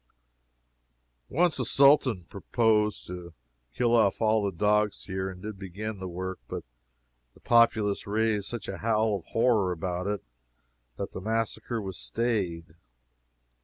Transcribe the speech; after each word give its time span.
Once 1.29 1.59
a 1.59 1.63
Sultan 1.63 2.23
proposed 2.23 3.05
to 3.05 3.35
kill 3.71 3.95
off 3.95 4.19
all 4.19 4.43
the 4.43 4.51
dogs 4.51 5.03
here, 5.05 5.29
and 5.29 5.43
did 5.43 5.59
begin 5.59 5.99
the 5.99 6.07
work 6.07 6.39
but 6.47 6.63
the 7.35 7.39
populace 7.39 8.07
raised 8.07 8.47
such 8.47 8.67
a 8.67 8.79
howl 8.79 9.15
of 9.19 9.25
horror 9.25 9.71
about 9.71 10.07
it 10.07 10.23
that 10.97 11.11
the 11.11 11.21
massacre 11.21 11.79
was 11.79 11.99
stayed. 11.99 12.73